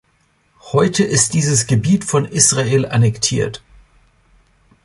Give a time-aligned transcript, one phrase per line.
[0.71, 3.61] Heute ist dieses Gebiet von Israel annektiert.